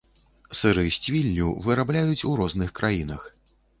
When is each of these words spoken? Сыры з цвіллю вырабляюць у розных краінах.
Сыры 0.59 0.85
з 0.95 1.03
цвіллю 1.03 1.51
вырабляюць 1.67 2.25
у 2.31 2.33
розных 2.41 2.77
краінах. 2.81 3.21